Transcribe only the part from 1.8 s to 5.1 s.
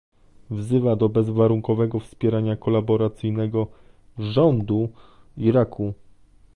wspierania kolaboracyjnego "rządu"